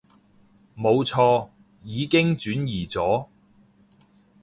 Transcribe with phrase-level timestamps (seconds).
[0.75, 1.51] 冇錯，
[1.83, 3.27] 已經轉移咗